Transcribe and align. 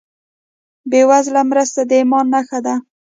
بېوزله 0.89 1.41
مرسته 1.51 1.81
د 1.89 1.91
ایمان 1.99 2.25
نښه 2.33 2.59
ده. 2.65 2.75